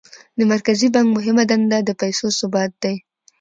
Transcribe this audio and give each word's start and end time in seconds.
د 0.37 0.39
مرکزي 0.51 0.87
بانک 0.93 1.07
مهمه 1.17 1.43
دنده 1.51 1.77
د 1.83 1.89
پیسو 2.01 2.27
ثبات 2.39 2.71
دی. 2.83 2.95